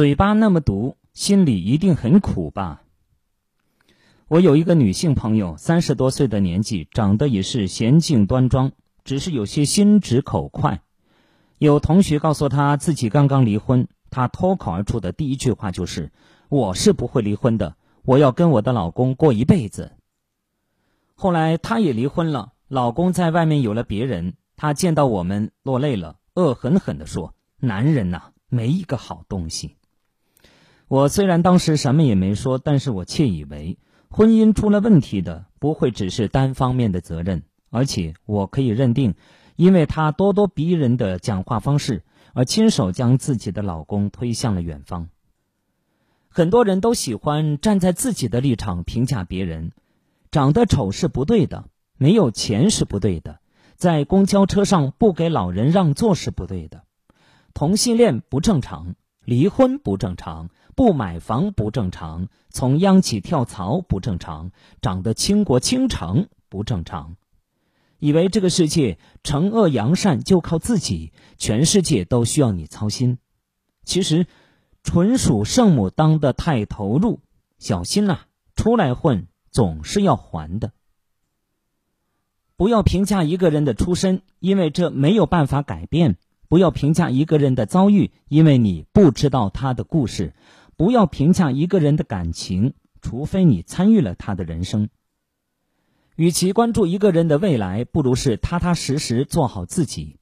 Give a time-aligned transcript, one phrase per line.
[0.00, 2.84] 嘴巴那么毒，心里一定很苦吧？
[4.28, 8.72] 我有一个女性朋友，三十多岁的年纪，长得也是娴静端庄，
[9.04, 10.80] 只是有些心直口快。
[11.58, 16.10] 有同学告诉她自己刚刚离婚，她脱口而出的第一句话就是
[16.48, 17.76] ：“我是不会离婚的，
[18.06, 19.92] 我要跟我的老公过一辈子。”
[21.14, 29.76] 后来她也离婚了，老公在外面有了别人，她见到我们落泪了，恶狠狠地说：“男人呐，没一个好东西。”
[30.90, 33.78] 我虽然当时什么也没说，但是我窃以为。
[34.08, 39.14] 婚姻出了问题的不会只是单方面的责任，而且我可以认定，
[39.54, 42.02] 因为他咄咄逼人的讲话方式，
[42.34, 45.08] 而亲手将自己的老公推向了远方。
[46.28, 49.70] 很多人都喜欢站在自己的立场评价别人，
[50.32, 51.66] 长得丑是不对的，
[51.98, 53.38] 没有钱是不对的，
[53.76, 56.82] 在公交车上不给老人让座是不对的，
[57.54, 60.50] 同性恋不正常，离婚不正常。
[60.74, 67.16] 不买房不正常，从央企跳槽不正常，长得倾国倾城不正常，
[67.98, 73.18] 以为这个世界惩恶扬善就靠自己，全世界都需要你操心。
[73.84, 74.26] 其实，
[74.82, 77.20] 纯属圣母当的太投入，
[77.58, 78.20] 小心呐！
[78.54, 80.72] 出来混总是要还的。
[82.56, 86.12] 不要评价一个人的出身，因为这没有办法改变；
[86.46, 90.34] 不要评价一个人的遭遇，因为你不知道他的故事。
[90.80, 94.88] 不要评价一个人的感情，除非你参与了他的人生。
[96.16, 100.16] 与其关注一个人的未来，不如是踏踏实实做好自己。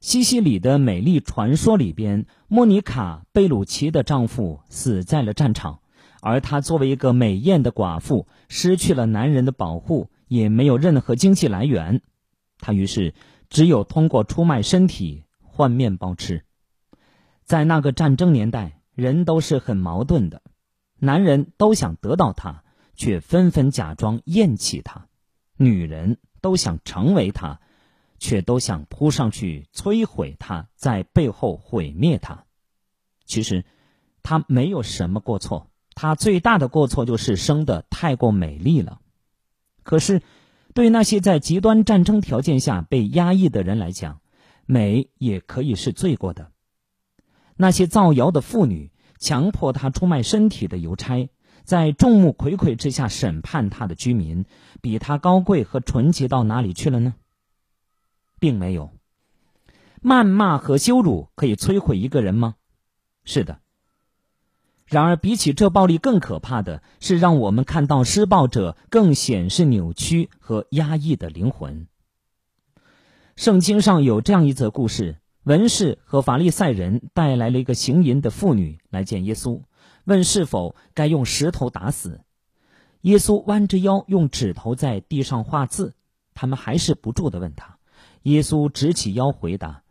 [0.00, 5.78] 西西里的美丽传说里边，莫妮卡·贝鲁奇的丈夫死在了战场，
[6.20, 12.02] 而她作为一个美艳的寡妇，失去了男人的保护，也没有任何经济来源，
[12.58, 13.14] 她于是
[13.48, 16.42] 只有通过出卖身体换面包吃。
[17.44, 18.75] 在那个战争年代。
[18.96, 20.42] 人都是很矛盾的，
[20.98, 25.02] 男人都想得到她，却纷纷假装厌弃她；
[25.56, 27.60] 女人都想成为她，
[28.18, 32.46] 却都想扑上去摧毁她，在背后毁灭她。
[33.26, 33.66] 其实，
[34.22, 39.00] 她没有什么过错，她最大的过错就是生的太过美丽了。
[39.82, 40.22] 可是，
[40.72, 44.20] 对那些在极端战争条件下被压抑的人来讲，
[44.64, 46.50] 美也可以是罪过的。
[47.56, 51.30] 那些造谣的妇女，强迫他出卖身体的邮差，
[51.64, 54.44] 在众目睽睽之下审判他的居民，
[54.80, 57.14] 比他高贵和纯洁到哪里去了呢？
[58.38, 58.90] 并没有。
[60.02, 62.56] 谩骂和羞辱可以摧毁一个人吗？
[63.24, 63.60] 是的。
[64.84, 71.88] 然而，比起这暴力更可怕的是，让我们看到施暴者更显示扭曲和压抑的灵魂。
[73.34, 75.16] 圣经上有这样一则故事。
[75.46, 79.62] 文士和法利赛人带来了一个行淫的妇女来见耶稣，
[80.04, 82.20] 问是否该用石头打死。
[83.02, 85.94] 耶稣弯着腰用指头在地上画字，
[86.34, 87.78] 他们还是不住的问他。
[88.22, 89.84] 耶稣直起腰回答：“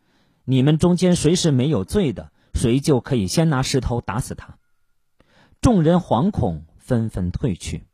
[0.44, 4.58] 你们中间谁是没有罪的，谁就可以先拿石头打死他。”
[5.62, 7.86] 众人惶恐，纷纷退去。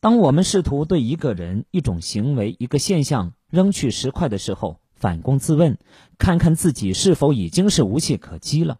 [0.00, 5.78] 当我们试图对一个人、一种行为、一个现象扔去石块的时候，反躬自问，
[6.18, 8.78] 看看自己是否已经是无懈可击了。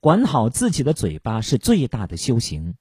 [0.00, 2.76] 管好自己的嘴巴是最大的修行。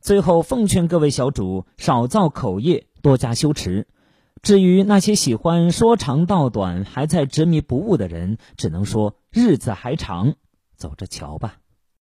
[0.00, 3.88] 最后奉劝各位小主，少造口业，多加修持。
[4.40, 10.34] 至于那些喜欢说长道短、还在执迷不悟的人，只能说日子还长，
[10.76, 11.56] 走着瞧吧。